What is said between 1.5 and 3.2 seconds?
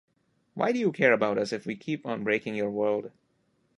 if we keep on breaking your world?